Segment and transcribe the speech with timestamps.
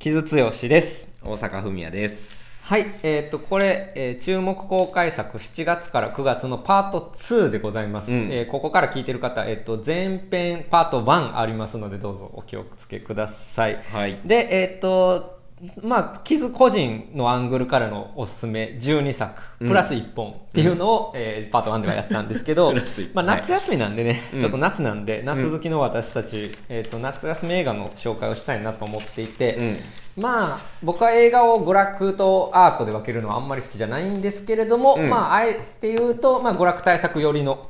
[0.00, 1.12] 木津剛です。
[1.22, 2.34] 大阪文也です。
[2.62, 8.10] はい、えっ、と、これ、えー注目公開作7月から9月のパート2でございます。
[8.10, 13.76] うんえーここから聞いてる方、えっ、と、前編パート1ありますので、どうぞお気をつけください。
[13.92, 14.18] はい。
[14.24, 15.39] で、えっ、と、
[15.82, 19.68] まあ、傷個人のアングルからのおすすめ12作、うん。
[19.68, 22.72] プラス1本っていうのを、えーパート1ではやったんですけど
[23.12, 24.40] まあ、はい夏休みなんでね、うん。
[24.40, 29.76] ちょっと夏なんで、夏好きの私たち、えっ、と、夏休み映画の紹介をしたいなと思っていて、うん。
[30.22, 35.10] まあ、僕は映画を娯楽とアートで分けるのはあんまり好きじゃないんですけれども、うん。
[35.10, 37.68] まあ、あえて言うと、まあ、娯楽対策寄りの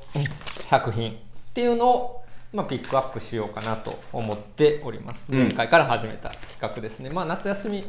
[0.63, 1.15] 作品っ
[1.55, 2.23] ていうのを、
[2.53, 5.27] まあ、ピックアップしようかなと思っております。
[5.31, 5.39] うん。
[5.39, 7.11] 前回から始めた企画ですね。
[7.11, 7.85] まあ、夏休み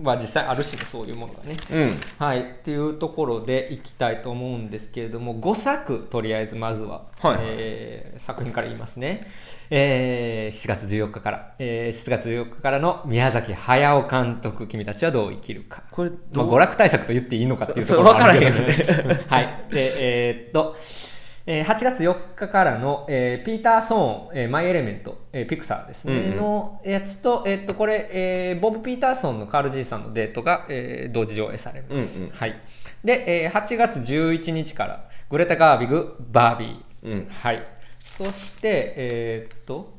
[0.00, 1.56] は実際あるしね、そういうものがね。
[1.72, 1.94] うん。
[2.18, 7.38] はい、っていうところでいきたいと思うんですけれども5作とりあえずまずは、はい。
[7.40, 9.26] えー作品から言いますね、
[9.70, 19.24] えー7月14日から、えー7月14日からの宮崎駿監督「君たちはどう生きるか」これまあ、娯楽対策と言っていいのかっていうところもあるけどそう分からへんよね。
[19.28, 19.64] はい。
[19.74, 20.76] でえーっと
[21.46, 26.36] えー8月4日からの、えーピーター・ソーン、えーマイ・エレメント、えーピクサーですね、うんうん。
[26.36, 32.20] のやつと、えーっとこれ、えーボブ・ピーターソンのカール・ジーさんのデートが、えー同時上映されます。
[32.20, 32.32] うんうん。
[32.32, 32.60] はい、
[33.04, 36.78] で、えー8月11日からグレタ・ガービグ、バービー。
[37.02, 37.28] うん。
[37.30, 37.64] はい、
[38.02, 39.94] そして、えーっと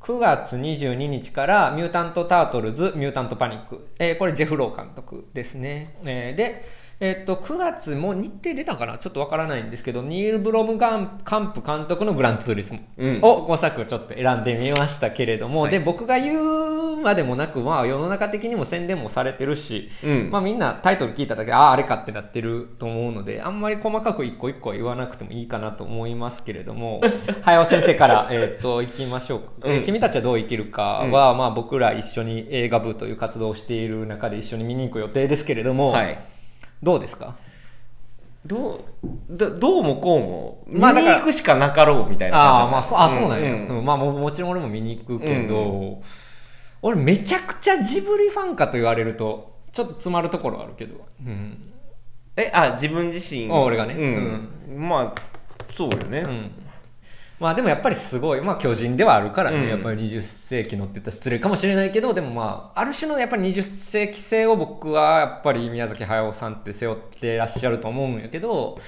[0.00, 6.64] 9月22日からミュータント・タートルズ・ミュータント・パニック、えーこれジェフ・ロー監督ですね、えーで、
[7.00, 8.98] えーっと9月もう日程出たかな？
[8.98, 12.80] ちょっとわからないんですけどニール・ブロムガンカンプ監督のグランツーリスモ。
[12.98, 13.20] うん。
[13.22, 15.70] を5作ちょっと選んでみましたけれども、はい。
[15.70, 20.30] で僕が言うまでもなく、まあ、世の中的にも宣伝もされてるし、うん。
[20.30, 27.00] まあ、みんなタイトル聞いただけであああれかってなってると思うのであんまり細かく一個一個は言わなくてもいいかなと思いますけれども。
[27.42, 36.18] 早尾先生から、えー、といきましょうか、えーうん君たちはどう生きるかは、まあ、僕ら一緒に映画部という活動をしている中で一緒に見に行く予定ですけれども、はい。
[36.84, 37.34] どうですか？
[38.46, 43.68] どう、どどうもこうも、まあだから見に行くしかなかろうみたいなああまあそあそうなんや、ん。
[43.68, 45.96] うんまあ、ももちろん俺も見に行くけど、うん。
[46.82, 51.72] 俺めちゃくちゃジブリファンかと言われるとちょっと詰まるところあるけど、うん。
[52.36, 53.50] え、あ、自分自身。
[53.50, 53.94] あ俺がね。
[53.94, 54.04] う
[54.74, 54.88] ん。
[54.88, 55.20] まあ、
[55.74, 56.18] そうよね。
[56.18, 56.50] うん
[57.40, 59.68] まあでもやっぱりすごい、まあ巨人ではあるからね、うん。
[59.68, 68.78] やっぱり20世紀のって言ったら失礼かもしれないけど、でもまあ、ある種のやっぱり20世紀性を僕はやっぱり宮崎駿さんって背負ってらっしゃると思うんやけど、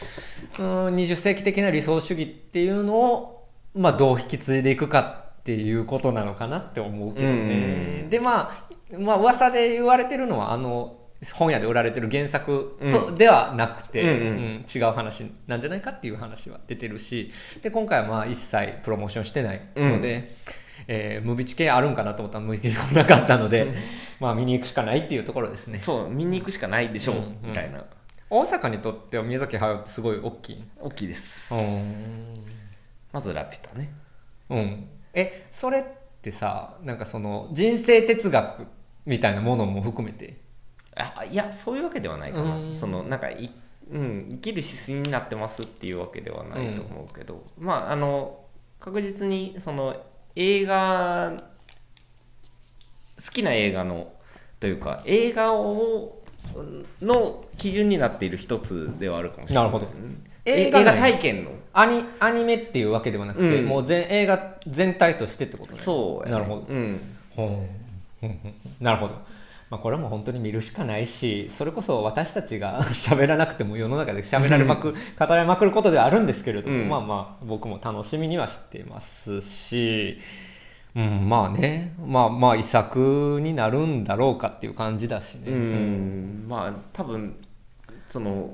[0.59, 8.01] うん、20世紀的な理想主義っていうのを、まあどう引き継いでいくかっていうことなのかなって思うけどね。
[8.05, 8.11] うん。
[8.11, 10.99] でまあ、まあ噂で言われてるのは、あの、
[11.35, 13.15] 本屋で売られてる原作と、うん。
[13.17, 14.17] ではなくて、うんうん。
[14.17, 17.31] うん違う話なんじゃないかっていう話は出てるし
[17.63, 20.29] で今回はまあ一切プロモーションしてないので、
[20.89, 23.75] えームビチ系あるんかなと思ったらムビチもなかったので、うん。
[24.21, 25.79] まあ見に行くしかないっていうところですね。
[25.79, 27.39] そう、見に行くしかないでしょう、うん。
[27.43, 27.85] みたいな。
[28.29, 30.65] 大阪にとっては宮崎駿ってすごい大きい。
[30.81, 31.55] 大きいです。
[31.55, 32.35] うん。
[33.13, 33.93] まずラピュタね。
[34.51, 34.89] うん。
[35.15, 35.83] えそれっ
[36.23, 38.67] てさなんかその人生哲学
[39.07, 40.37] みたいなものも含めて
[40.97, 42.75] あいやそういうわけではないかな、うん。
[42.75, 43.53] そのなんかい、
[43.91, 48.41] うん、生きる指針になってますっていうわけではないと思うけど、まああの
[48.81, 49.97] 確実にその
[50.35, 51.43] 映画
[53.25, 54.13] 好きな映画の
[54.61, 56.23] というか映画を
[57.03, 59.65] の基準になっている一つではあるかもしれない。
[59.65, 59.87] なるほど。
[59.87, 61.51] うん映画体験の。
[61.73, 63.67] アニアニメっていうわけではなくて、うん。
[63.67, 65.81] もう全映画全体としてってことね。
[65.83, 66.39] そうやね。
[66.39, 66.67] なるほど。
[66.69, 67.01] うん。
[67.35, 67.67] ほ
[68.81, 69.15] なるほど、
[69.69, 76.89] まあ、これも本当に見るしかないしそれこそ私たちが 喋らなくても世の中で喋られまく語られまくることではあるんですけれども、うん。
[76.89, 80.19] まあまあ僕も楽しみにはしてますし、
[80.95, 86.47] うん、まあねまあまあ遺作になるんだろうかっていう感じだしね、うん。
[86.49, 87.35] まあ多分
[88.09, 88.51] その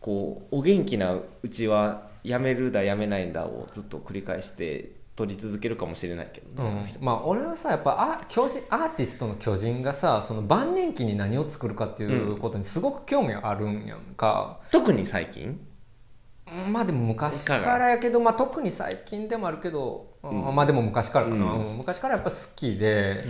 [0.00, 15.58] こうお元気なうちはやめるだやめないんだをずっと繰り返して撮り続けるかもしれないけどうね、ん、まあ俺はさやっぱあ巨人アーティストの巨人がさその晩年期に何を作るかっていうことにすごく興味あるんやんか、特に最近？
[16.70, 21.66] まあでも昔からやけど、まあ、特に最近でもあるけど、うんまあでも昔からかな、うん。
[21.70, 23.24] うん昔からやっぱ好きで、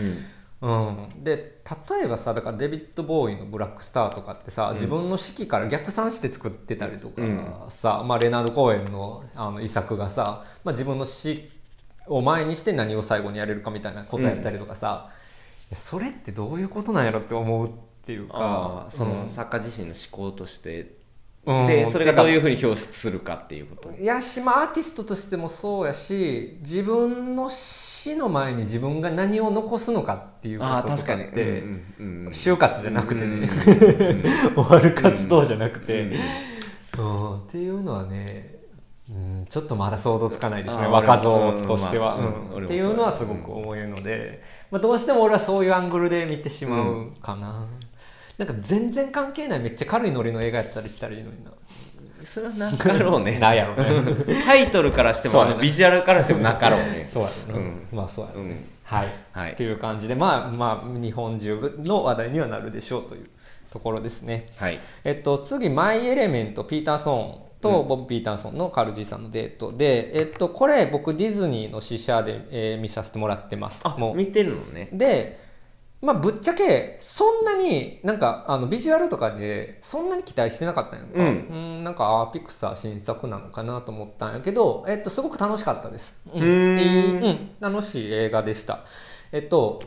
[0.60, 1.24] うん。
[1.24, 1.56] で
[1.90, 4.74] 例えばさだからデビッド・ボーイの「ブラックスター」とかってさ、うん。
[4.74, 7.54] 自分の式から逆算して作ってたりとかうん。
[7.68, 11.48] さ、まあ、レナード・コーエンのあの遺作がさ、まあ、自分の死
[12.08, 15.10] を前にして何を最後にやれるかみたいなことやったりとかさ、
[15.70, 17.70] いやそれってどういうことなんやろって思うっ
[18.06, 20.80] ていうかそのうん作家自身の思考として。
[20.82, 20.96] うん
[21.46, 23.92] でそれがどういうふうに表出するかっていうこと。
[23.92, 31.22] いやし、まあ、アーティストとしてもそうやし自分の死の前に自分が何を残すのかっていうこととか確かに。
[31.26, 32.32] って、うんうんうん。
[32.32, 33.20] 就活じゃなくて。
[33.20, 34.22] ねうんうんうん。
[34.58, 36.10] 終わる活動じゃなくて、
[36.98, 37.04] うん。
[37.04, 38.56] うんっていうのはね、
[39.08, 44.42] うん、ちょっとまだ想像つかないですねあ若造としては、うんっていうのはすごく思えるので、
[44.72, 47.66] まあ、どうしても俺はそういうアングルで見てしまうかな、
[48.38, 51.52] なんか全然関係ないめっちゃ軽いノリの映画やったりしたらいいのにな。
[52.24, 53.38] それはなかろうね。
[53.40, 54.24] なんやろうね。
[54.44, 55.56] タイトルからしてもね。
[55.60, 57.04] ビジュアルからしてもなかろうね。
[57.04, 57.88] そうやろな、うん。
[57.92, 58.64] まあそうやろね、うん。
[58.82, 59.52] はい、はい。
[59.52, 63.28] っていう感じでまあまあ日本中の話題にはなるでしょうという
[63.70, 64.48] ところですね。
[64.56, 64.80] はい。
[65.04, 73.82] えっと、次、マイ・エレメント、ピーターソンとうんボブ・ピーターソンのカルジーさんのデートで、えっと、これ、僕、ディズニーの試写で、えー見させてもらってます。
[73.86, 75.38] あもう見てるのねで、
[76.02, 86.20] まあ、ぶっちゃけ、そんなになんかあのビジュアルとかで、そんなに期待してなかったんやんか、うんんなんか、あーピクサー新作なのかなと思ったんやけど、えっと、すごく楽しかったです。
[86.32, 88.84] うんうーうん、楽しい映画でした。
[89.32, 89.82] えっと、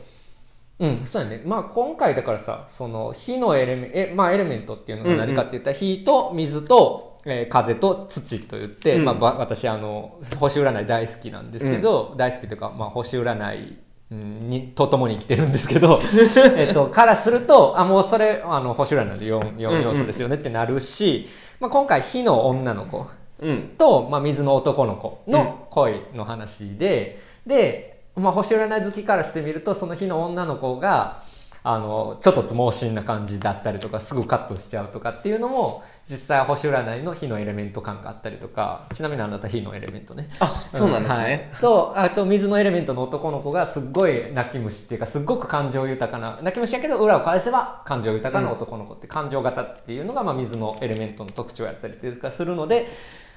[0.80, 1.42] うん、そうやね。
[1.44, 9.04] まあ今回だからさ、その火のエレメンえ、まあエレメントっていうのが何かって言ったら、火と水と、えー風と土と言って、うん。
[9.04, 13.78] まあば私あの星占い大好きなんですけど、大好きというかまあ星占い
[14.10, 16.00] うんにとともに生きてるんですけど、
[16.56, 21.26] えっとからするとあもうそれあの星占いの 4, 4要素ですよねってなるし、
[21.60, 23.06] まあ今回火の女の子
[23.42, 23.74] うん。
[23.78, 31.22] と、まあ、水の男の子の恋の話で、で、まあ、星占い好きからしてみるとその日の女の子が
[31.62, 40.30] あのちょっと盲信な感じだったりとかすぐカットしちゃうとかっていうのも実際星占いの火のエレメント感があったりとかちなみにあなた火のエレメントね。
[40.40, 41.50] あそうなんですね。
[41.52, 52.88] はい、とあと水のエレメントの男の子がすっごい泣き虫っていうかすっごく感情豊かな泣き虫やけど裏を返せば感情豊かな男の子って、感情型っていうのが、まあ、水のエレメントの特徴やったりとかするので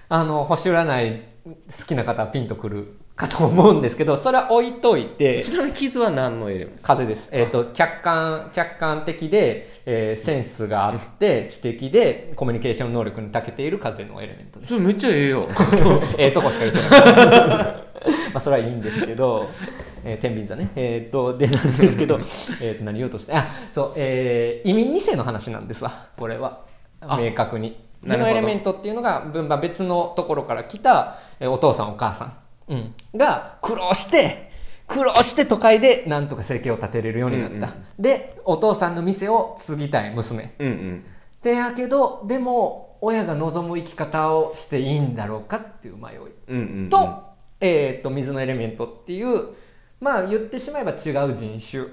[0.09, 6.83] あの星占い好きな方はピンとくるかと思うんですけどそれは置いといてちなみに傷は何のエレメント？
[6.83, 15.47] 風です、えー、と客観客観的で、えーセンスがあって知的でコミュニケーション能力に長けている風のエレメントですそれめっちゃええよ
[16.17, 17.83] ええとこしか言ってない。
[18.33, 19.47] まあそれはいいんですけど、
[20.03, 20.69] えー、天秤座ね。
[20.75, 26.61] えっ、と、でなんですけど、えーと何言おうとして、あ、そう、えー移民2世の話なんですわ、これは。
[27.01, 27.77] あ明確に。
[28.03, 32.33] なるほど火のエレメントっていうのが、分まあ別のところから来た、えーお父さんお母さん、
[33.15, 34.51] が苦労して、
[34.87, 37.55] 苦労して都会でなんとか生計を立てれるようになった。
[37.55, 38.01] うんうん。
[38.01, 40.53] で、お父さんの店を継ぎたい娘。
[40.59, 41.03] うんうん。
[41.41, 46.15] でやけどでも親が望む生き方をしていいんだろうかっていう迷い。
[46.15, 46.89] うんうんうん。
[46.89, 47.23] と,、
[47.59, 49.49] えー、と水のエレメントっていう
[49.99, 51.87] まあ言ってしまえば違う人種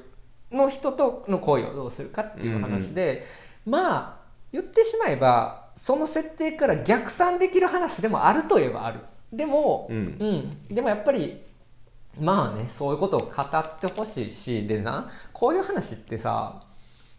[0.53, 3.25] の人との恋をどうするかっていう話で、
[3.67, 4.17] まあ
[4.53, 9.01] 言ってしまえばその設定から逆算できる話でもあるといえばある
[9.33, 9.97] でも、うん。
[10.19, 10.75] うん。
[10.75, 11.43] でもやっぱり
[12.19, 16.65] まあねそういうことを語ってほしいしでなこういう話ってさ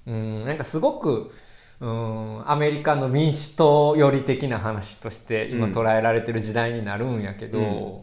[0.05, 1.31] うんなんかすごく
[1.79, 5.71] うんアメリカの民主党寄り的な話として今うん。
[5.71, 8.01] 捉えられてる時代になるんやけど、うん。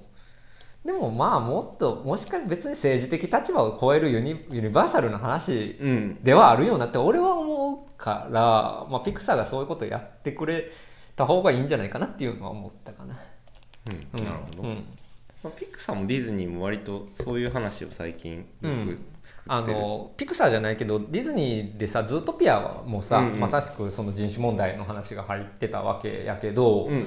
[0.86, 6.18] でもまあもっともしかして別に政治的立場を超えるユニユニバーサルな話うん。
[6.24, 10.72] ではあるよなって俺は思うから、まあ、ピクサーがそういうことやってくれ
[11.14, 13.18] た方がいいんじゃないかなっていうのは思ったかな。
[13.88, 14.24] うん。
[14.24, 14.84] なるほど、うん。
[15.44, 18.98] まあ、ピクサーもディズニーも割とそういう話を最近よく作ってる、
[19.46, 23.40] あのピクサーじゃないけどディズニーでさ「ズートピア」もさ、うんうん。
[23.40, 27.06] まさしくその人種問題の話が入ってたわけやけど、うん。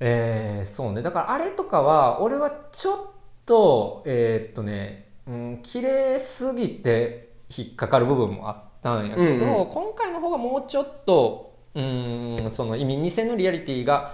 [0.00, 1.02] えーそうね。
[1.02, 2.98] だからあれとかは俺はちょっ
[3.46, 9.70] とえーっとね、うん綺麗すぎて引っかかる部分もあったんやけど、うんうん。
[9.70, 14.12] 今回の方がもうちょっとうんその移民2世のリアリティが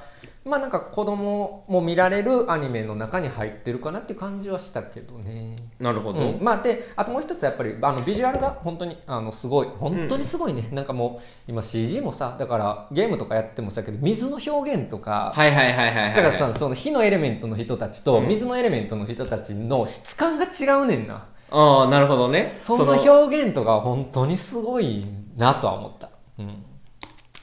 [0.50, 5.56] まあなんか子供も見られるアニメの中に入ってるかなって感じはしたけどね。
[5.78, 6.38] なるほど、うん。
[6.42, 9.68] まあであともう一つやっぱりあのビジュアルが本当にあのすごい。
[9.68, 18.28] 本当にすごいね、なんかもう今 CG もさだからゲームとかやっててもそうだけど水の表現とか、はいはいはいはいはいだからさその火のエレメントの人たちとうん。
[18.28, 22.46] 水のエレメントの人たちの質感が違うねんな、ああなるほどね。
[22.46, 26.64] その表現とか本当にすごいなとは思った、うん、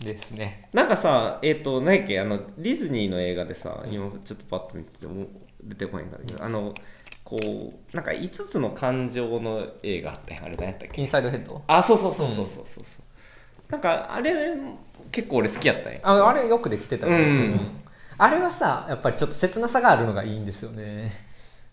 [0.01, 0.69] ですね。
[0.73, 3.93] なんかさえっ、と何やっけあのディズニーの映画でさうん。
[3.93, 5.27] 今ちょっとパッと見てても
[5.63, 6.73] 出てこないんだけど、あの
[7.23, 11.01] こうなんか5つの感情の映画あったやんあれ何やったっけ？
[11.01, 11.61] インサイドヘッド？
[11.67, 12.85] あそうそうそうそうそうそうそう。
[13.71, 14.55] なんかあれ
[15.11, 17.81] 結構俺好きやったんやああれよくできてたねうん。
[18.17, 21.11] あれはさやっぱりちょっと切なさがあるのがいいんですよね、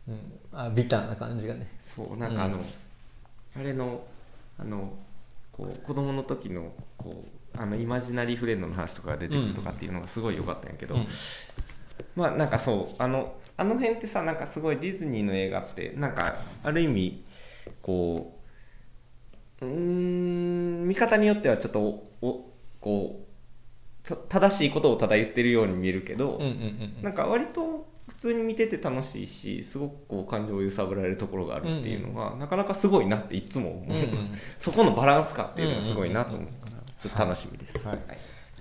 [0.09, 0.19] うん、
[0.53, 1.69] あビターな感じがね。
[1.95, 2.65] そうなんかあの、うん。
[3.57, 4.05] あれの
[4.59, 4.93] あの
[5.53, 11.07] こう子供の時のこうあのイマジナリーフレンドの話とかが出てくるとかっていうのがすごい良かったんやけど、うん。
[12.17, 17.25] まあなんかそうあのあの辺ってさなんかすごいディズニーの映画ってなんかある意味
[17.83, 18.41] こ
[19.61, 37.99] ううーん見方によってはちょっとおおこうた正しいことをただ言ってるように見えるけど、うんうんうんなんか割と普通に見てて楽しいしすごくこう感情を揺さぶられるところがあるっていうのが、なかなかすごいなっていつも思う、うんうんそこのバランス感っていうのがすごいなと思うから、ちょっと楽しみです、はい。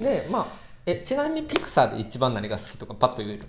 [0.03, 0.47] でまあ
[0.85, 3.43] えちなみにピクサーで一番何が好きとかパッと言える？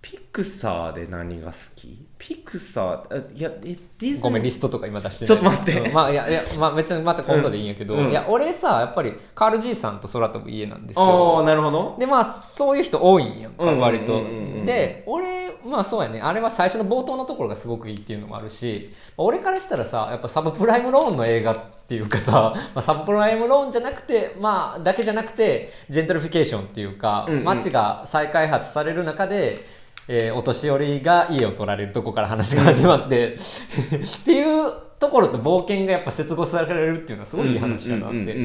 [0.00, 2.06] ピクサーで何が好き？
[2.18, 4.20] ピクサーあいやえディズニー。
[4.22, 5.80] ごめんリストとか今出してちょっと待って。
[5.80, 8.04] うんまあいやいやまあ別にまた今度でいいんやけど、うん。
[8.06, 11.36] うんいや俺さやっぱりカール爺さんと空飛ぶ家なんですよ。
[11.38, 11.96] ああなるほど。
[11.98, 14.24] でまあそういう人多いんやんん割と。
[14.64, 16.22] で俺まあそうやね。
[16.22, 27.44] あれは最初の冒頭のところがすごくいいっていうのもあるし俺からしたらさやっぱサブプライムローンの映画っていうかさ、 まあ、サブプライムローンじゃなくてまあだけじゃなくてジェントリフィケーションっていうか、うんうん。
[27.44, 29.64] 街が再開発される中で
[30.06, 38.36] えーお年寄りが家を取られるとこから話が始まって、 っていうところと冒険がやっぱ接合されるっていうのはすごいいい話だなって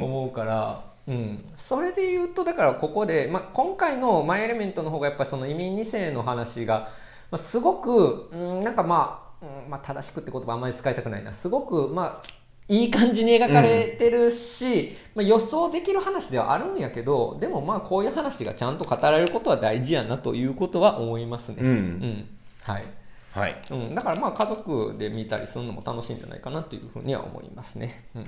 [0.00, 6.88] 思うから、うん、それで言うとだからここで、まあ、今回の「マイ・エレメント」の方がやっぱりその移民2世の話が、
[7.30, 11.32] まあ、すごく、うん、なんかまあ、うんまあ正しくって言葉あんまり使いたくないな。
[11.32, 21.58] すごくまあいい感じに描かれてるし、まあ、予想できる話ではあるんやけどでもまあこういう話がちゃんと語られることは大事やなということは思いますね。
[21.60, 21.68] うん。
[21.68, 22.28] うん。
[22.62, 22.84] はい。
[23.32, 23.62] はい。
[23.70, 28.04] うん、だからまあ家族で見たりするのも楽しいんじゃないかなというふうには思いますね。
[28.16, 28.26] うん、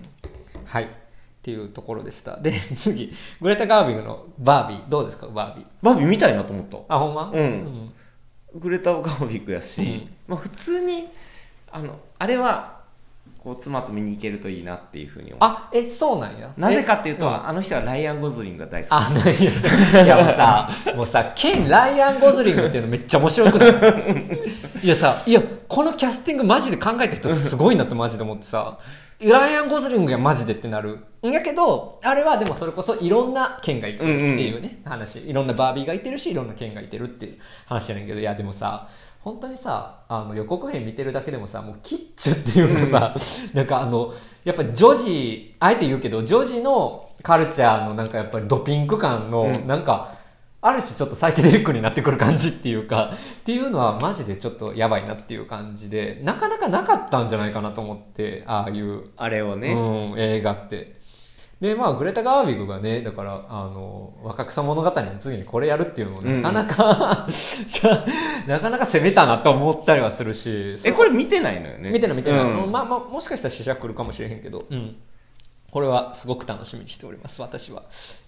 [0.64, 0.85] はい。
[0.85, 0.88] っ
[1.42, 2.37] ていうところでした。
[2.37, 3.12] で 次。
[3.40, 5.26] グレタ・ガービグのバービーどうですか？
[5.28, 5.64] バービー。
[5.83, 6.78] バービー見たいなと思った。
[6.95, 7.33] あほんま？
[7.35, 7.92] うん。
[8.54, 10.14] グレタ・ガービックやし、うん。
[10.28, 11.09] まあ、普通に
[11.73, 12.77] あのあれは
[13.42, 15.38] こう妻と見に行けるといいなっていうふうに思う。
[15.40, 16.52] あえそうなんや。
[16.57, 18.92] なぜかっていうと、あの人はライアン・ゴズリングが大好き。
[18.92, 19.68] あ、ないや、そ
[20.02, 24.25] ういやもうさ、もうさ、ケン・ライアン・ゴズリングっていうのめっちゃ面白くない？
[24.83, 28.78] いやさ、いや、このキャスティングマジで考えた人すごいなってマジで思ってさ、
[29.20, 31.04] ライアン・ゴズリングがマジでってなる。
[31.22, 34.12] んやけど、あれはでもそれこそいろんなケンがいるって
[34.46, 35.18] いうね、話。
[35.28, 38.88] いろんなバービーがいてるし、いろんなケンがいてるっていう話やねんけど、いやでもさ、
[39.20, 43.14] 本当にさあの予告編見てるだけでもさもうキッチュっていうかさ、
[43.52, 44.12] なんかあの
[44.44, 50.14] やっぱり女児あえて言うけど女児のカルチャーのなんかやっぱりドピンク感の、うんなんか
[50.60, 60.98] ある種ちょっとサイケデリックになってくる感じっていうか っていうのはマジでちょっとやばいなっていう感じでなかなかなかったんじゃないかなと思ってああいうあれをね、うん、映画って。
[61.60, 67.26] でまあグレタ・ガービグがねだからあの若草物語の次にこれやるっていうのもなかなか、
[68.46, 71.90] なかなか攻めたなと思ったりはするしえこれ見てないのよね？
[71.90, 72.64] 見てない見てない、うん。
[72.64, 74.96] うんまあまあもしかしたら試写来るかもしれへんけど、うん、
[75.72, 77.82] これはすごく楽しみにしております私は。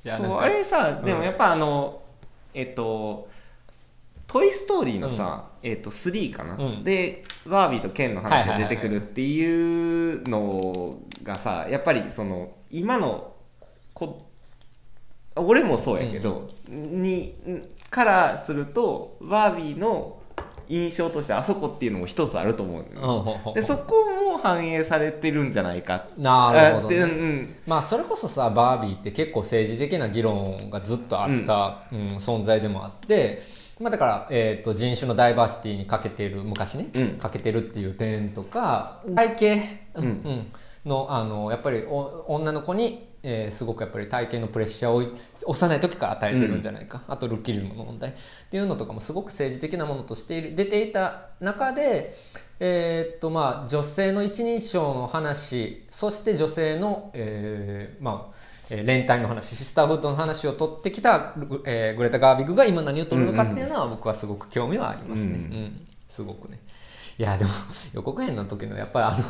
[0.04, 1.04] いやあれさうん。
[1.04, 2.02] でもやっぱあの、
[2.54, 3.28] えっと
[4.26, 6.84] 「トイ・ストーリー」のさ、えっと3かな、うん。
[6.84, 13.32] でバービーとケンの話が出てくるっていうのがさやっぱりその今の
[13.94, 14.26] こ
[15.36, 17.34] 俺もそうやけど、に
[17.88, 20.18] からするとバービーの
[20.68, 26.06] 印象としてあそこっていうのも一つあると思うでそこも反映されてるんじゃないか。
[26.16, 26.96] なるほど、ね。
[26.98, 27.54] うん。
[27.66, 32.16] まあそれこそさバービーって結構政治的な議論がずっとあった、うん。
[32.16, 33.42] 存在でもあって、
[33.80, 37.08] まあ、だから、えー、と人種のダイバーシティに欠けてる昔ね、うん。
[37.18, 39.56] 欠けてるっていう点とか体
[39.94, 40.04] 型、うん。
[40.04, 40.52] うん
[40.84, 48.10] のあのやっぱりお女の子に、えーすごくやっぱり体型のプレッシャーを幼い時から与えてるんじゃないか、あとルッキズムの問題。
[48.10, 48.14] っ
[48.50, 50.54] ていうのとかもすごく政治的なものとしている。
[50.54, 52.14] 出ていた中で、
[52.60, 58.36] えーっとまあ、女性の一人称の話そして女性の、えーまあ
[58.70, 65.36] えー連帯の話シスターフードの話を取ってきた、グえーグレタ・ガービグが今何を取るのかっていうのは僕はすごく興味はありますね、うん。
[65.36, 65.86] うん。
[66.08, 66.60] すごくね。
[67.18, 67.50] いやでも
[67.92, 69.24] 予告編の時のやっぱりあの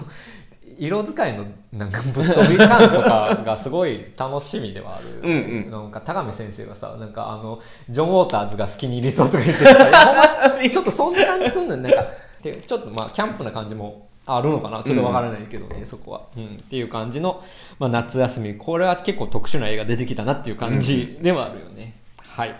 [0.79, 5.21] 色使いのなんかぶっ飛び感とかがすごい楽しみではある。
[5.23, 5.33] うん
[5.67, 5.71] うん。
[5.71, 12.07] なんか田上先生がさなんかあのジョン・ウォーターズが好きに入りそうとか言ってた ちょっとそんな感じすんのよなんか
[12.43, 14.83] でちょっとまあキャンプな感じもあるのかな。
[14.83, 17.43] ちょっとわからないけどね、そこは、うん、っていう感じの、
[17.79, 18.55] まあ、夏休み。
[18.55, 22.55] これは結構特殊な映画出てきたなっていう感じではあるよね、はい。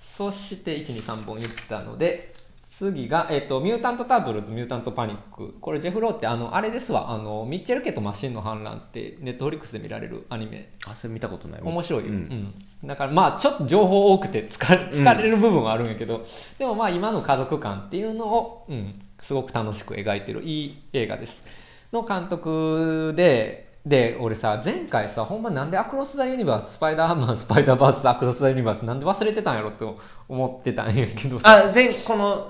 [0.00, 2.33] そして123本言ったので
[2.78, 7.12] 次が、えっとミュータント・タートルズ・ミュータント・パニックこれジェフ・ローってあのあれですわ。
[7.12, 10.72] あのミッチェル家とマシンの反乱ってネットフリックスで見られるアニメ。
[10.86, 11.60] あそれ見たことない。
[11.60, 12.18] わ面白いよ、ううん。
[12.18, 12.54] ん
[12.84, 16.26] だからまあちょっと情報多くて疲れ疲れる部分はあるんやけど、
[16.58, 20.42] でもまあ今の家族観っていうのを、うん、すごく楽しく描いてる。
[20.42, 21.44] いい映画です。
[21.92, 31.68] の監督でで俺さ前回さほんまなんでアクロス・ザ・ユニバーススパイダーマン スパイダーバースアクロス・ザ・ユニバースなんで忘れてたんやろと思ってたんやけどさ。
[31.68, 32.46] あ前この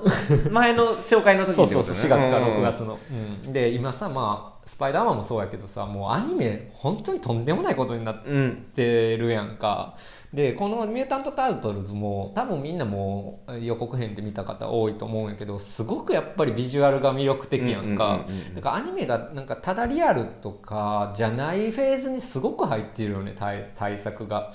[0.53, 2.63] 前の紹介の時そうそうそう4ってことね月から6うん。
[2.63, 2.99] 月の、
[3.47, 3.53] うん。
[3.53, 8.51] で今さまあスパイダーマンもそうやけどさもうアニメ本当にとんでもないことになってうん。
[8.71, 9.95] ってるやんか
[10.35, 18.27] でこの「ミュータント・タートルズ」も多分みんなもう予告編で見た方多いと思うんやけどすごくやっぱりビジュアルが魅力的やんか。
[18.29, 24.53] うんうんうんうんだからアニメがなんかただリアルとかじゃないフェーズにすごく入ってるよね対対策が。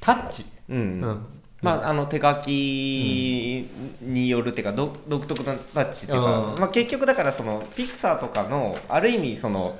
[0.00, 0.44] タッチ。
[0.68, 1.26] うんうん。
[1.62, 3.66] まあ、あの手書き
[4.02, 6.60] によるっていうか、ど独特なタッチっていうか、うん。
[6.60, 9.78] まあ、結局だからそのピクサーとかのある意味その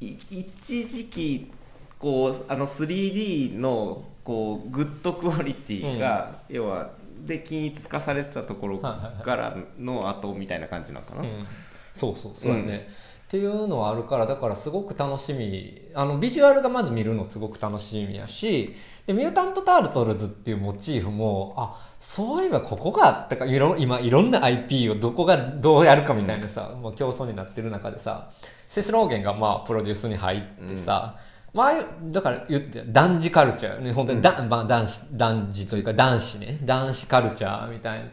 [0.00, 1.52] い一時期
[1.98, 6.90] こうあの 3D のこうグッドクオリティが、要は
[7.26, 8.92] で均一化されてたところか
[9.24, 11.22] らの後みたいな感じなのかな。
[11.22, 11.46] うん。
[11.92, 12.88] そうそうそうやね、
[13.26, 15.90] っていうのはあるからだからすごく楽しみ。
[15.94, 18.74] あのビジュアルがまず見るのすごく楽しみやし
[19.06, 28.30] でミュータント・タートルズっていうモチーフもあそういえばここがあったかいろ今いろんな IP をどこがどうやるかみたいなさ、もう競争になってる中でさ
[28.66, 33.92] セスローゲンがまあプロデュースに入ってさ、まあああいう、だから言って男児カルチャーよね。
[33.92, 36.58] 本当にだ、まあ、男子男児というか男子ね。
[36.62, 38.10] 男子カルチャーみたい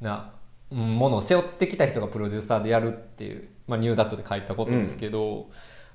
[0.00, 0.32] な
[0.70, 5.48] うんものを背負ってきた人がプロデューサーでやるっていう、まあ、ニューダットで書いたことですけど、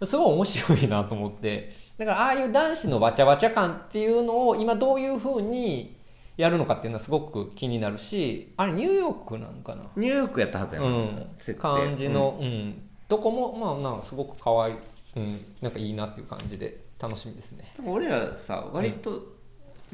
[0.03, 1.71] すごい面白いなと思って。
[1.97, 5.95] だからああいう男子のわちゃわちゃ感っていうのを今どういうふうに
[6.35, 9.83] やるのかっていうのはすごく気になるしあれニューヨークなんかな？
[9.95, 11.27] ニューヨークやったはずやな、うん。
[11.59, 12.81] 感じの、うん。
[13.07, 14.75] どこもまあなんかすごく可愛い、
[15.17, 17.73] うん、なんかいいなっていう感じで楽しみですね。
[17.77, 19.41] でも俺らさ割と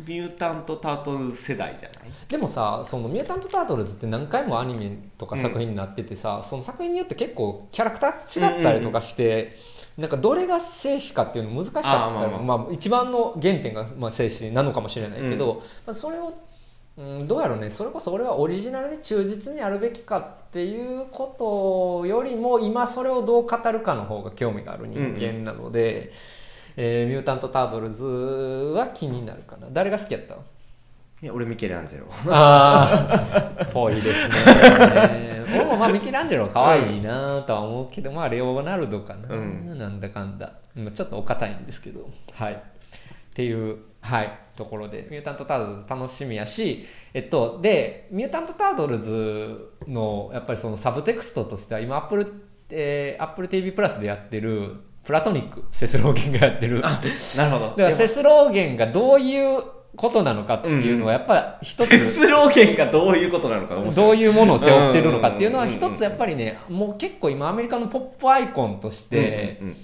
[0.05, 9.55] ミュータント・タートル世代じゃない、でもさその「ミュータント・タートルズ」って何回もアニメとか作品になっててさ、その作品によって結構キャラクター違ったりとかして、
[9.97, 12.57] なんかどれが静止かっていうの難しかったまあまあ。
[12.59, 16.33] まあ、一番の原点がまあ静止なのかもしれないけど、まあ、それを、
[16.97, 17.71] うん、どうやろうね。
[17.71, 26.11] それこそ俺はオリジナルに忠実にやるべきかっていうことよりも今それをどう語るかの方が興味がある人間なので。
[26.77, 35.45] えーミュータント・タートルズは気になるかな誰が好きやったいや俺ミケランジェロああ、 ぽいですね。
[35.49, 39.35] 俺もまあミケランジェロは可愛いなとは思うけど、まあレオナルドかな。
[39.35, 40.53] うんなんだかんだ。
[40.75, 42.07] まあちょっとお堅いんですけど。
[42.33, 42.53] はい。
[42.53, 42.57] っ
[43.33, 52.33] ていう、はい、ところで、ミュータント・タートルズ楽しみやし、えっと、で、ミュータント・タートルズの、やっぱりそのサブテクストとしては、今、アップル、
[52.69, 56.81] えー、Apple TV プラスでやってる、プラトニック、セスローゲンがやってる。
[56.81, 56.89] な
[57.45, 57.69] るほど。
[57.69, 59.63] だからセスローゲンがどういう
[59.95, 69.77] ことなのかっていうのはやっぱ一つ、セスローゲンがどういうことなのかどういうものを背負ってるのかっていうのはうん一つやっぱりねもう結構今アメリカのポップアイコンとして、うんうん。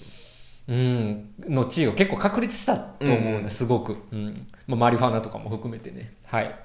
[0.65, 3.43] うん、の地位を結構確立したと思ううんうん。
[3.43, 4.47] ねすごく、うん。
[4.67, 6.13] まあ、マリファナとかも含めてね。
[6.25, 6.55] はい。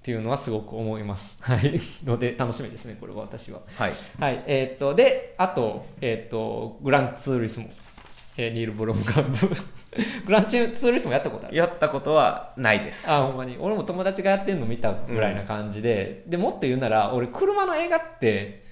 [0.00, 1.36] っていうのはすごく思います。
[1.40, 1.78] はい。
[2.04, 3.60] ので楽しみですねこれは私は。
[3.76, 3.92] はい。
[4.18, 4.44] はい。
[4.46, 7.68] えーっとであとえーっとグランツーリスモ、
[8.40, 9.48] えーニール・ブロムカンプ
[10.24, 11.56] グランツーリスモやったことある。
[11.56, 13.10] やったことはないです。
[13.10, 13.58] あほんまに。
[13.60, 18.62] 俺も友達がやってんの見たぐらいな感じで、でもっと言うなら俺車の映画って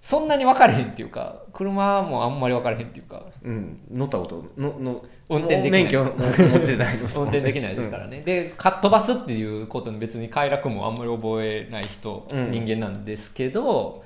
[0.00, 3.26] そんなに分かれへんっていうか車もあんまり分かれへんっていうか。
[3.44, 3.80] うん。
[3.90, 5.82] 乗ったことのの運転できない。
[5.82, 12.50] 免許も持ちないの 運転できないですからね、でかっ飛ばすっていうことに別に快楽もあんまり覚えない人、うん。
[12.50, 14.02] 人間なんですけど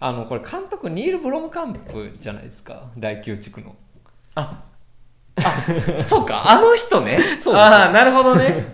[0.00, 2.90] あのこれ監督ニール・ブロムカンプじゃないですか。
[2.96, 3.76] 第9地区の
[4.34, 4.62] あ
[5.36, 7.18] あそうかあの人ね。
[7.40, 8.72] そうああなるほどね。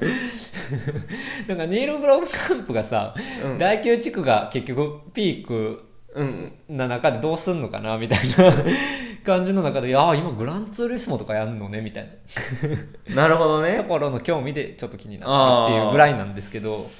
[1.46, 3.14] なんかニール・ブロムカンプがさ、
[3.44, 3.58] うん。
[3.58, 6.52] 第9地区が結局ピークうん。
[6.68, 8.52] な中でどうすんのかなみたいな
[9.24, 12.08] 感じの中で、ああ、今グランツーリスモとかやんのねみたい
[13.10, 13.14] な。
[13.22, 16.90] なるほどとねころの興味でちょっと気になってるっていうぐらいなんですけど、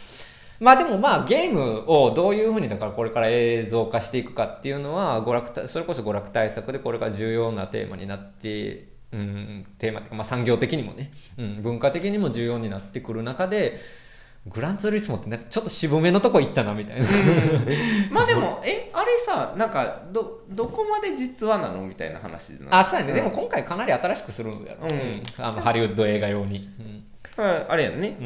[0.61, 13.79] まあでもまあゲームをどういうふうにだからこれから映像化していくかっていうのは娯楽対それこそ娯楽対策でこれが重要なテーマになって、うん、テーマっていうかまあ産業的にもね、うん、文化的にも重要になってくる中で
[14.47, 17.07] グランツーリスモってなんかちょっと渋めのとこ行ったなみたいな。
[18.13, 22.75] まあでもえあれさなんかどどこまで実話なのみたいな話なの？
[22.77, 23.13] あ、そうやね。
[23.13, 24.79] でもん今回かなり新しくするんだよ。
[24.83, 26.59] うんうんあのハリウッド映画用に。
[26.59, 27.05] うん
[27.45, 28.17] ああれやんね、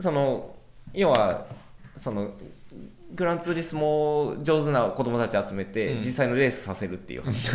[0.00, 0.56] その
[0.92, 1.46] 要は
[1.96, 2.30] その
[3.14, 6.00] グランツーリスモ上手な子供たち集めて、うん。
[6.00, 7.22] 実際のレースさせるっていう。
[7.22, 7.50] 話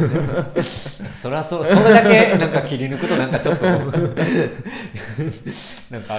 [1.15, 4.09] それはそそれだけ なんか切り抜くとなんかちょっと なんかあ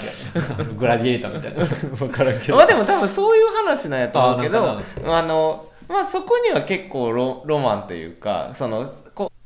[0.00, 1.64] るやんあのグラディエーターみたいな。
[1.96, 2.56] 分からんけど。
[2.56, 4.80] まあでも多分そういう話なんやと思うけど。
[5.04, 8.88] あの、まあ、そこには結構ロロマンというかその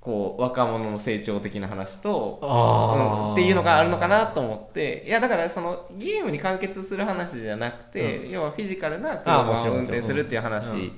[0.00, 10.92] ここう若者の成長的な話と、うんっていうのがあるのかなと思っていやだからそのゲームに完結する話じゃなくて、要はフィジカルな車を運転するっていう話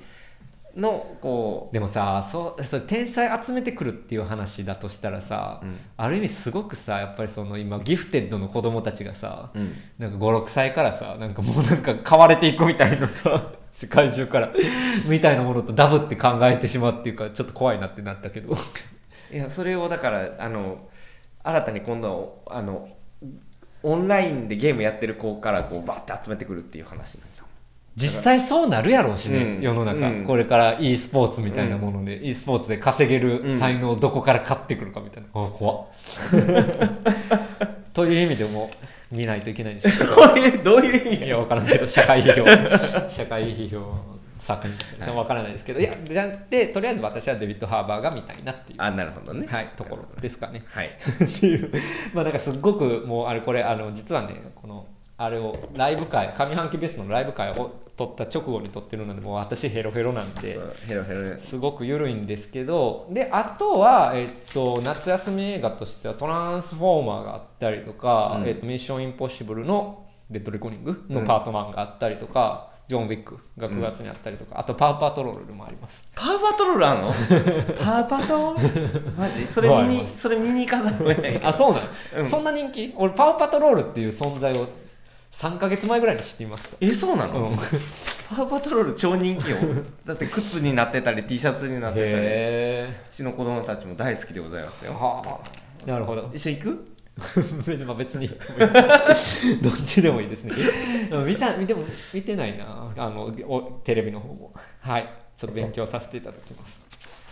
[0.77, 5.77] のこうでもさそうそれ天才集めてくるっていう話だとしたらさ、うん。
[5.97, 9.75] ある意味すごくさやっぱりその今ギフテッドの子供たちがさ、うん。
[9.99, 14.53] なんか56歳からさなんかもうなんか買われていくみたいなさ世界中から
[15.09, 18.57] みたいなものとダブって考えてしまうっていうかちょっと怖いなってなったけど。
[19.33, 20.89] いやそれをだからあの
[21.43, 22.89] 新たに今度はあの
[23.83, 27.47] オンラインでゲームやってる子からこうバッて集めてくるっていう話なんじゃん
[27.97, 29.63] 実際そうなるやろうしね、うん。
[29.63, 30.25] 世の中、うん。
[30.25, 35.87] これから e スポーツみたいなもので、e スポーツで稼げる才能をどこから買ってくるかみたいな、あ怖っ
[37.93, 38.71] という意味でも
[39.11, 41.27] 見ないといけないんですけどどういうどういう意味？
[41.27, 42.47] いや、わからんけど、社会批評、
[43.11, 43.95] 社会批評
[44.39, 45.07] 作品ですね。
[45.07, 49.47] はわからないですけど、いや、じゃで、とりあえず私はデビッド・ハーバーが見たいなっていう、あなるほどね。
[49.49, 50.65] はい、ところですかね。
[50.69, 50.87] はい。
[51.25, 51.71] っていう、
[52.15, 54.87] まあなんかすっごく、もうあれこれ、あの、実はね、この、
[55.25, 61.39] あれを、ライブ会、上半期ベースのライブ会を撮った直後に撮ってるので、もう私ヘロヘロなんで、そうヘロヘロで。
[61.39, 68.49] すすごく緩いんですけど、で、あとは、えっと、夏休み映画としては、トランスフォーマーがあったりとか、うん。
[68.49, 76.05] えっと、ミッションインポッシブルのデッドレコーニングのパート1があったりとか、ジョン・ウィックが9月にあったりとか、あと、パワーパトロールもあります。
[76.17, 77.13] パーパトロールあんの？
[77.79, 78.55] パーパト
[79.17, 79.47] マジ？
[79.47, 81.41] それ見にそれ見に行かざるを得ない。
[81.45, 81.85] あ、そうなの、
[82.19, 82.29] うん。
[82.29, 82.93] そんな人気？
[82.97, 84.67] 俺、パワーパトロールっていう存在を
[85.33, 86.77] 3ヶ月前ぐらいに知っていました。
[86.81, 87.57] えそうなの、うん。
[87.57, 89.57] パーパトロール超人気よ。
[90.07, 92.13] だって靴になってたり T シャツになってたり。
[92.15, 94.95] へうちの子供たちも大好きでございますーよ。
[94.95, 95.41] は
[95.87, 96.31] あ、なるほど。
[96.35, 96.93] 一緒行く？
[97.87, 98.29] まあ別に。
[99.63, 100.55] どっちでもいいですね。
[101.27, 102.93] 見た見ても見てないな。
[102.97, 104.53] あのおテレビの方も。
[104.81, 105.09] はい。
[105.37, 106.81] ちょっと勉強させていただきます。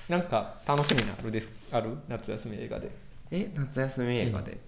[0.08, 1.30] なんか楽しみなある？
[1.30, 1.96] ですある？
[2.08, 2.90] 夏休み映画で。
[3.30, 4.58] え夏休み映画で、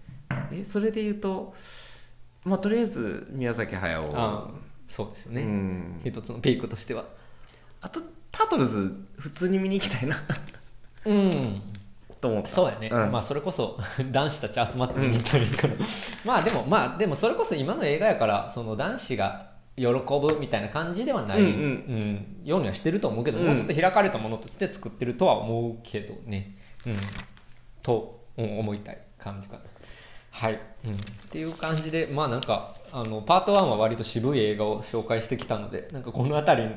[0.53, 1.53] えそれで言うと
[2.45, 4.11] まあとりあえず宮崎駿。
[4.15, 4.51] あ
[4.89, 6.01] そうですよね、うん。
[6.05, 7.07] 一つのピークとしては。
[7.81, 8.01] あと
[8.31, 10.17] タートルズ普通に見に行きたいな。
[11.05, 11.63] うん。
[12.21, 12.49] と思った。
[12.49, 13.13] そうやね、ん。
[13.13, 13.79] まあそれこそ
[14.13, 15.75] 男子たち集まって見に行ったらいいか ら、
[16.25, 21.53] まあでもまあでもそれこそ今の映画やからその男子が喜ぶみたいな感じではない、うんうん。
[21.53, 22.27] うん。
[22.45, 23.47] ようにはしてると思うけど、うん。
[23.47, 26.97] もうちょっと開かれたものとして作ってるとは思うけどね、うん、
[27.83, 29.61] とうん思いたい感じかな
[30.33, 30.97] はい、うん、っ
[31.31, 36.69] ていう感じでまあなんかあのパート1は割と渋い映画を紹介してきたのでなんかこの辺り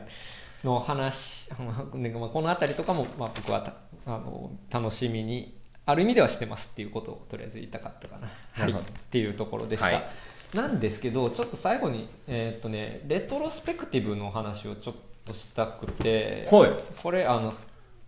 [0.64, 3.74] の話 まあこの辺りとかも、まあ、僕はた
[4.06, 8.76] あの楽しみにある意味ではしてますっていうことをとりあえず言いたかったかな、はい、っ
[9.12, 10.10] ていうところでした、はい。
[10.56, 16.72] なんですけどちょっと最後に、えーっとね、レトロスペクティブの話をちょっとしたくて、はい。
[17.04, 17.54] これあの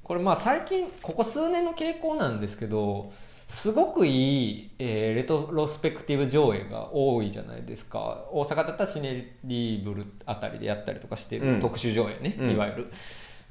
[0.08, 3.12] これまあ最近ここ数年の傾向なんですけど
[3.48, 8.26] すごくいい、えーレトロスペクティブ上映が多いじゃないですか。
[8.32, 11.60] 大阪だったらシネリーブルあたりでやったりとかしてる、うん。
[11.60, 12.52] 特殊上映ね、うん。
[12.52, 12.92] いわゆる。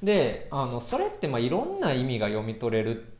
[0.03, 3.16] であのそれってまあいろんな意味が読み取れる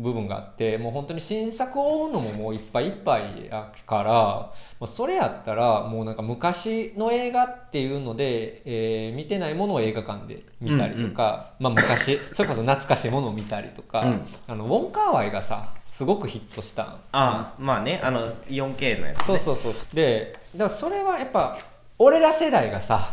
[0.00, 14.26] 部分があってもう本当に新作を追うのももういっぱいいっぱいやからまあそれやったらもうなんか昔の映画っていうので、えー見てないものを映画館で見たりとか、まあ、昔 それこそ懐かしいものを見たりとか、うん。
[14.46, 19.74] あのウォン・カーワイがさすごくヒットしたああまあねあの 4K のやつ、ね、そうそうそう。
[19.92, 21.58] でだからそれはやっぱ
[21.98, 23.10] 俺ら世代がさ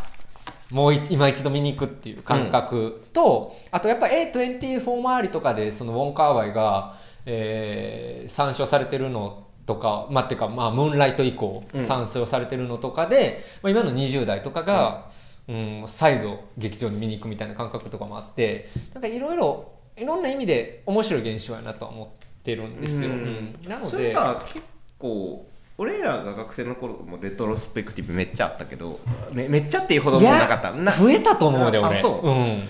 [0.70, 11.84] もうい今一度見に行くっていう感覚と、あとやっぱ A24 周りとかでそのウォン・カーワイが、えー参照されてるのとかまあっていうかまあムーンライト以降うん。
[11.84, 15.10] 参照されてるのとかで、まあ、今の20代とかが、
[15.46, 23.14] うん再度劇場に見に行くみたいな感覚とかもあってなんかいろいろいろんな意味で面白い現象やなとは思ってるんですよ、うん。
[23.14, 23.68] うん。
[23.68, 24.64] なのでそれさ結
[24.98, 25.46] 構
[25.80, 28.98] 俺らが学生の頃もレトロスペクティブめっちゃあったけど
[29.32, 30.72] めめっちゃっていうほどもなかった。
[30.72, 32.28] な増えたと思うであ俺そう。
[32.28, 32.62] うん、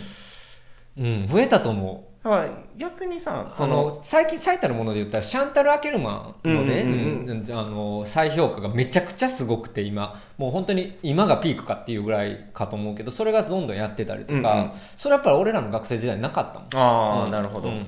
[0.99, 2.25] うん、増えたと思う。
[2.25, 6.99] だから逆にさその最近最たるもので言ったらシャンタル・アケルマンのね、うんうん
[7.31, 7.49] うん。
[7.49, 10.21] うんあの再評価がめちゃくちゃすごくて今。
[10.37, 14.73] もう本当に今がピークかっていうぐらいかと思うけどそれがどんどんやってたりとか、うんうん。
[14.97, 16.69] それやっぱり俺らの学生時代なかったもん。
[16.75, 17.31] ああ、うん。
[17.31, 17.87] なるほど、うん。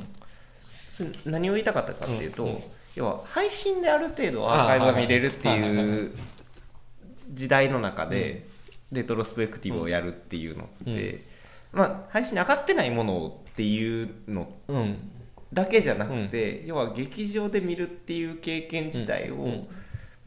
[0.94, 2.62] それ何を言いたかったかっていうと、うんうん
[2.96, 6.12] 要は配信である程度アーカイブが見れるってはいう
[7.30, 8.46] 時代の中で
[8.92, 11.24] レトロスペクティブをやるっていうのって、
[11.72, 11.78] うん。
[11.78, 15.10] まあ配信に上がってないものっていうのうん。
[15.52, 19.64] だけじゃなくて、要は劇場で見るっていう経験自体を、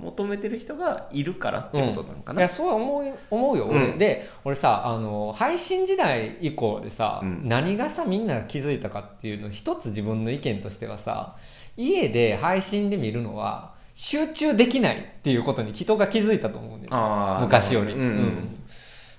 [0.03, 3.97] 求めてる人がいるからってことなのかな、いやそうは思う思うよ、俺うん。
[3.97, 7.41] で俺さあの配信時代以降でさ、うん。
[7.47, 11.35] 何がさみんなが気づいたかっていうの一つ自分の意見としてはさ
[11.77, 16.87] 家で配信で見るのは集中できないっていうことに人が気づいたと思うね。
[16.89, 17.99] あー昔より、うん。
[17.99, 18.59] うん。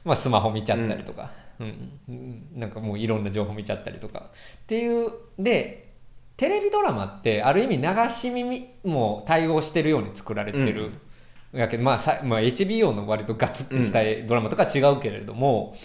[0.04, 1.92] まあ、スマホ見ちゃったりとか、うん。
[2.08, 2.46] うん。
[2.54, 4.30] なんかもういろんな情報見ちゃったりとか。
[4.30, 5.83] っていうで
[6.36, 10.92] テレビドラマってある意味流し耳も対応してるように作られてる、
[11.52, 15.76] やけど、まあさまあ、HBO の割とガツッとしたドラマとかは違うけれども、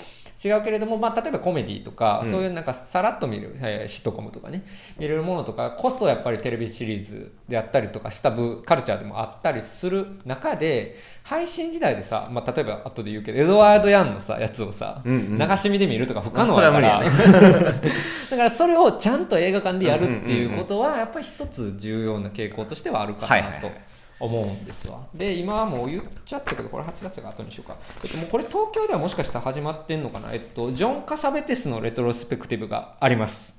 [0.43, 2.31] 違うけれども、まあ、例えばコメディとか、うん。
[2.31, 4.63] そういうなんかさらっと見る、えーシットコムとかね
[4.97, 15.13] 見れるものとかこそやっぱりテレビシリーズであったりとかした部カルチャーでもあったりする中で配信時代でさ、まあ、例えば後で言うけどエドワード・ヤンのさやつをさ、うん。
[15.13, 17.73] うん流し見で見るとか不可能だから、は無理や
[18.29, 23.33] だからそれをちゃんと映画館でやるっていうことはやっぱり一つ重要な傾向としてはあるかなと。
[23.33, 25.07] はいはいはい思うんですわ。
[25.13, 30.33] で今はもう言っちゃったけどこれ8月が後にしようか、えっと、もうこれ東京ではもしかしたら始まってんのかな。
[30.33, 33.57] えっとジョン・カサベテスのレトロスペクティブがあります。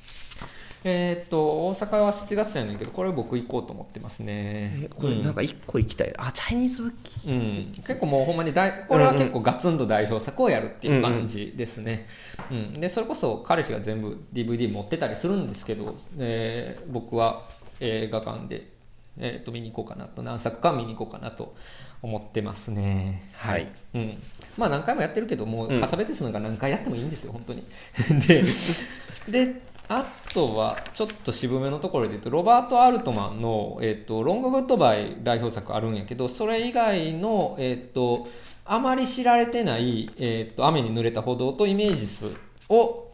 [0.83, 4.89] えっと大阪は7月やねんけどこれ僕行こうと思ってますね。
[4.97, 6.15] これなんか一個行きたい。
[6.17, 7.33] あチャイニーズブッキー。
[7.33, 12.07] うん、結構もうほんまに大これは結構ガツンと代表作をやるっていう感じですね、
[12.51, 17.43] うんでそれこそ彼氏が全部 DVD 持ってたりするんですけど、えー僕は
[17.81, 18.67] 映画館で、
[19.21, 20.23] えー、と見に行こうかなと。
[20.23, 21.55] 何作か見に行こうかなと
[22.03, 23.31] 思ってますね。
[23.35, 23.69] はい。
[23.95, 24.19] うん、
[24.57, 25.81] まあ何回もやってるけどもううん。
[25.81, 27.63] カサベテスなんか何回やってもいいんですよ本当に。
[28.27, 28.45] で
[29.29, 38.29] であとはちょっと渋めのところで言うとロバート・アルトマンの、えっと「ロング・グッドバイ」代表作あるんやけどそれ以外の、えっと
[38.65, 42.29] あまり知られてない、えっと雨に濡れた歩道とイメージス
[42.69, 43.09] を、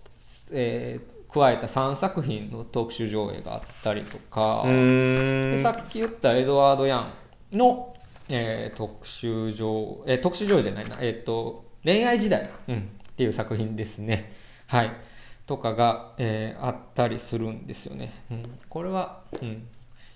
[0.53, 7.13] えー加えた3作品の特集上映があったりとか、でさっき言ったエドワード・ヤ
[7.53, 7.95] ンの、
[8.31, 12.81] えー特集上、えー特集上じゃないな、えっ、と、恋愛時代、うん、っ
[13.17, 14.33] ていう作品ですね。
[14.67, 14.93] はい。
[15.47, 18.15] とかが、えーあったりするんですよね。
[18.31, 19.69] うん、これは、うん、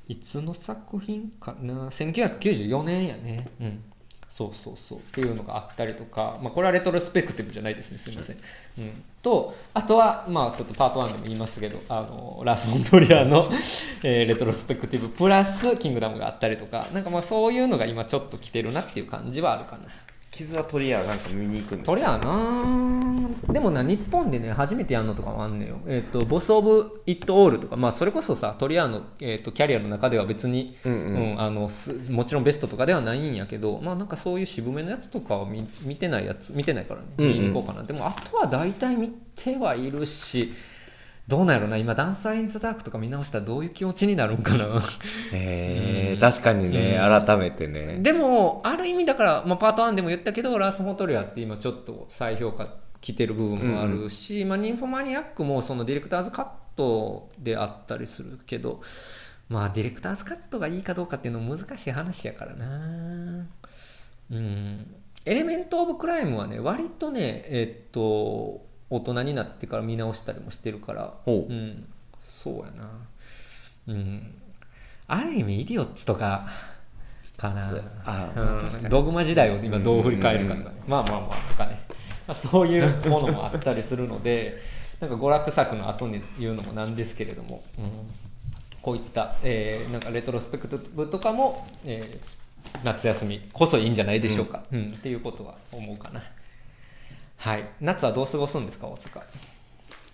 [0.08, 3.46] いつの作品かな ?1994 年やね。
[3.60, 3.84] うん。
[4.30, 7.98] そうそうそうっていうのがあったりとか、まあ、これはレトロスペクティブじゃないですね。
[7.98, 8.36] すみません、
[8.78, 13.44] うん、とあとはまあちょっとパート1でも言いますけどあのラス・モントリアの、
[14.02, 19.88] えーレトロスペクティブプラスキングダムがあったりとかなんかまあそういうのが今ちょっと来てるなっていう感じはあるかな。
[20.30, 23.10] 傷は取りやなんか見に行くんですそりゃあな
[23.52, 25.80] でもな日本でね初めてやるのとかもあんねんよ。
[25.86, 27.76] えっ、とボス・オブ・イット・オールとか。
[27.76, 30.92] まあそれこそさトリアーの、えー、とキャリアの中では別に、うん。
[30.92, 37.06] うんあのすもちろんベストとかではないんやけどまあなんかそういう渋めのやつとかは見見てないやつ見てないからね。
[37.18, 37.32] うんうん。
[37.32, 40.52] 見に行こうかな、でもあとは大体見てはいるし
[41.30, 41.76] どうなんやろな。
[41.76, 44.82] 今「ダンサー・イン・ザ・ダーク」とか見直したらどういう気持ちになるんかな。
[45.32, 46.18] へえうん。
[46.18, 47.26] 確かにね、うん。
[47.26, 47.98] 改めてね。
[48.00, 52.68] でもある意味だから、まあ、パート1でも言ったけどラース・モトリアって今ちょっと再評価
[53.00, 58.82] 来てる部分もあるし、まあ、ニンフォマニアックもそのディレクターズカットであったりするけど
[59.48, 63.46] まあディレクターズカットがいいかどうかっていうのも難しい話やからな。
[64.30, 64.94] うん。
[65.24, 71.52] エレメント・オブ・クライムはね割とねえっと大人になってから見直したりもしてるからほう。
[71.52, 71.86] うん、
[72.18, 72.90] そうやな。
[73.88, 74.34] うん。
[75.06, 76.48] ある意味イディオッツとか
[77.36, 77.70] かな。
[77.70, 78.44] そうあうん。
[78.44, 78.88] まあ確かに。
[78.88, 80.70] ドグマ時代を今どう振り返るかとか。
[80.70, 81.80] ね、まあまあまあとかね、
[82.26, 84.58] まあ、そういうものもあったりするので
[85.00, 87.90] なんか娯楽作の後に言うのもなんですけれども、うん、
[88.82, 92.40] こういった、えーなんかレトロスペクティブとかも、えー
[92.84, 94.94] 夏休みこそいいんじゃないでしょうか、うん。
[94.96, 96.22] っていうことは思うかな
[97.40, 97.66] はい。
[97.80, 99.22] 夏はどう過ごすんですか大阪？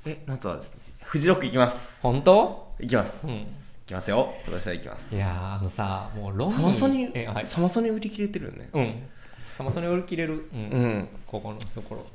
[0.07, 1.99] え夏はですねフジロック行きます。
[2.01, 2.73] 本当？
[2.79, 3.27] 行きます。
[3.27, 3.47] 行うん。
[3.85, 4.33] きますよ。
[4.47, 5.13] 今年は行きます。
[5.13, 7.47] いやーあのさもうロミーサマソニえはい。
[7.49, 8.71] サマソニ売り切れてるよね。
[8.73, 9.03] うん。
[9.51, 10.61] サマソニ売り切れる、うん。
[10.61, 11.09] うん。
[11.27, 12.07] ここのところ。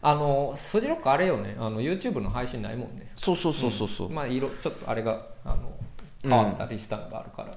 [0.00, 1.54] あのフジロックあれよね。
[1.58, 3.12] あの YouTube の配信ないもんね。
[3.16, 4.14] そうそうそうそうそう、ん。
[4.14, 5.76] まあ色ちょっとあれがあの
[6.22, 7.50] 変わったりしたのがあるから、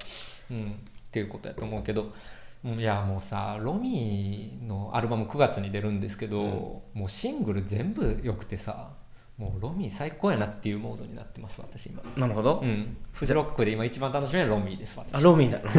[0.51, 0.71] うん。
[0.71, 0.73] っ
[1.11, 2.01] ていうことやと思うけど。
[2.03, 2.11] うん
[2.63, 8.89] いやもうさロミーのアルバム9月に出るんですけど、もうシングル全部良くてさ
[9.37, 12.03] もうロミー最高やなっていうモードになってます私今。
[12.17, 12.97] なるほど、うん。
[13.13, 15.15] フジロックで今一番楽しみなロミーです私。
[15.15, 15.69] あロミーだろ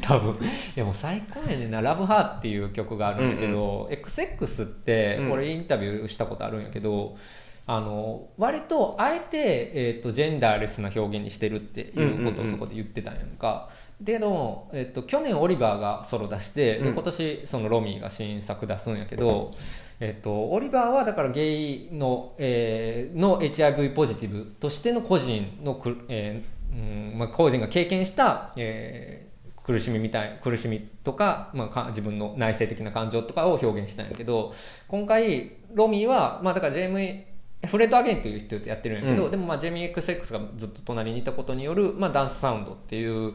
[0.00, 0.38] 多分。
[0.74, 5.32] でも最高やねんな「ラブハーっていう曲があるんだけど、XX ってうん。
[5.32, 7.18] 俺インタビューしたことあるんやけど、
[7.66, 13.70] あの割とあえて、えー、とジェンダーレスな表現にしてるっていうことをそこで言ってたんやんか、
[14.00, 16.94] でも、えー、と去年オリバーがソロ出して、でうん。
[16.94, 19.52] 今年そのロミーが新作出すんやけど、
[20.00, 29.32] えっと、オリバーはだからゲイの,、えーの HIV ポジティブとしての個人のく、えーうんまあ、個人が経験した、えー
[29.64, 34.54] 苦しみみたい苦しみとか,、まあ、か自分の内省的な感情とかを表現したんやけど
[34.88, 37.31] 今回ロミーは、まあ、だから JMA
[37.66, 39.30] フレッド・アゲインという人でやってるんやけど、うん。
[39.30, 43.34] でもまあジェミー XX がずっと隣にいたことによる、まあ、ダンスサウンドっていう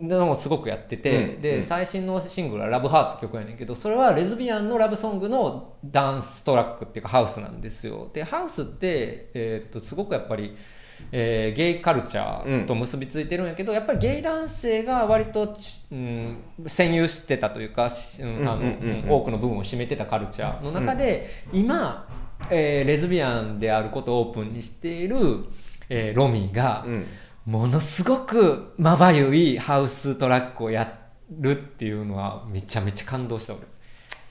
[0.00, 1.56] のもすごくやってて、で、うん。
[1.56, 7.60] うん最新のシングルは「ラブハーって曲やねんけどそれはレズビアンのラブソングのダンストラックっていうかハウスなん。
[7.60, 10.56] ですよでハウスって、えーっとすごくやっぱり、
[11.12, 22.08] えーゲイカルチャーと結びついてるんやけど、やっぱりゲイ男性が割と、ちうん、占有してたというか、多くの部分を占めてたカルチャーの中で、今、
[22.50, 25.44] えーレズビアンであることをオープンにしている、
[25.88, 27.06] えーロミーが、うん。
[27.48, 30.98] ものすごくまばゆいハウストラックをや
[31.30, 33.62] るっていうのはめちゃめちゃ感動した俺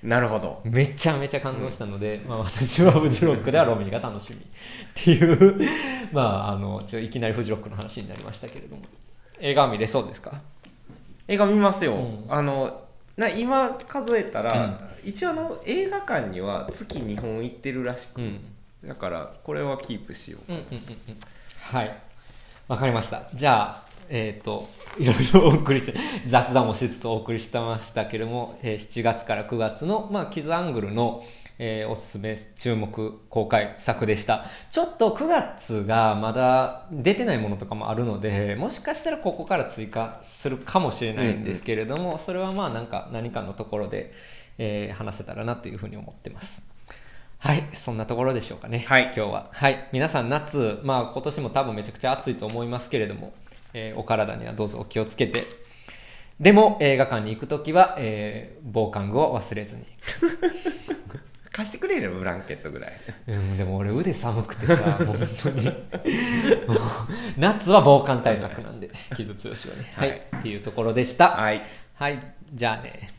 [0.04, 0.62] なるほど。
[0.64, 4.42] めちゃめちゃ感動したので、まあ、私はフジロックではロミーが楽しみっ
[4.94, 5.60] ていう。
[6.14, 8.84] まああのちょいきなりフジロックの話になりましたけれども。
[9.40, 10.42] 映画は見れそうですか？
[11.28, 12.26] 映画見ますよ、うん。
[12.30, 12.82] あの
[13.18, 18.40] な今数えたら、一応あの映画館には月2本行ってるらしく、うん。
[18.86, 20.52] だからこれはキープしよう。
[20.52, 21.18] うんうんうんうん。
[21.60, 21.98] はい。
[22.68, 23.24] わかりました。
[23.34, 24.67] じゃあえっ、と
[24.98, 25.93] いろいろお送りして
[26.28, 31.24] 雑談もしつつお送りしてましたけれども、えー7月から9月の、まあ、キズアングルの、
[31.60, 44.13] えーおすすめ注目公開作でしたちょっと9月がまだ出てないものとかもあるのでもしかしたらここから追加するかもしれないんですけれども、それはまあなんか何かのところで、
[44.58, 46.63] えー話せたらなというふうに思ってます
[47.39, 48.84] はい、そんなところでしょうかね。
[48.88, 49.50] はい今日は。
[49.52, 53.32] はい、皆さん夏、まあ今年も多分めちゃくちゃ暑いと思いますけれども、
[53.78, 55.48] えーお体にはどうぞお気をつけて。
[56.40, 59.86] でも映画館に行くときは、えー防寒具を忘れずに。
[61.52, 62.94] 貸してくれるブランケットぐらい
[63.28, 65.72] うん、でも俺腕寒くてさ、本当に。
[67.36, 69.92] 夏は防寒対策なんで、傷強しはね。
[69.96, 71.30] はい、はいっていうところでした。
[71.30, 71.62] はい
[71.96, 72.20] はい、
[72.54, 73.16] じゃあね。